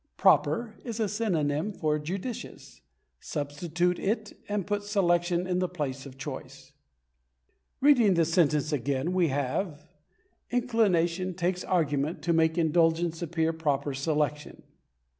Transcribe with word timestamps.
"Proper" 0.17 0.73
is 0.83 0.99
a 0.99 1.07
synonym 1.07 1.71
for 1.73 1.99
"judicious"; 1.99 2.81
substitute 3.19 3.99
it, 3.99 4.33
and 4.49 4.65
put 4.65 4.81
"selection" 4.81 5.45
in 5.45 5.59
the 5.59 5.69
place 5.69 6.07
of 6.07 6.17
"choice." 6.17 6.73
Reading 7.81 8.15
the 8.15 8.25
sentence 8.25 8.71
again 8.73 9.13
we 9.13 9.27
have: 9.27 9.85
"Inclination 10.49 11.35
takes 11.35 11.63
argument 11.63 12.23
to 12.23 12.33
make 12.33 12.57
indulgence 12.57 13.21
appear 13.21 13.53
proper 13.53 13.93
selection." 13.93 14.63